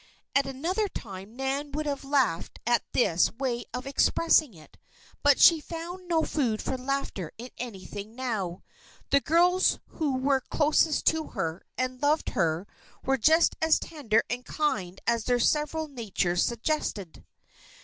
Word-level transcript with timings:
At 0.33 0.47
another 0.47 0.89
time 0.89 1.35
Nan 1.35 1.71
would 1.73 1.85
have 1.85 2.03
laughed 2.03 2.57
at 2.65 2.83
this 2.91 3.31
way 3.33 3.65
of 3.71 3.85
expressing 3.85 4.55
it; 4.55 4.75
but 5.21 5.39
she 5.39 5.61
found 5.61 6.07
no 6.07 6.23
food 6.25 6.59
for 6.59 6.75
laughter 6.75 7.31
in 7.37 7.51
anything 7.59 8.15
now. 8.15 8.63
The 9.11 9.19
girls 9.21 9.77
who 9.89 10.17
were 10.17 10.41
closest 10.41 11.05
to 11.05 11.27
her, 11.37 11.61
and 11.77 12.01
loved 12.01 12.29
her, 12.29 12.65
were 13.05 13.17
just 13.19 13.55
as 13.61 13.77
tender 13.77 14.23
and 14.27 14.43
kind 14.43 14.99
as 15.05 15.25
their 15.25 15.37
several 15.39 15.87
natures 15.87 16.41
suggested. 16.43 17.23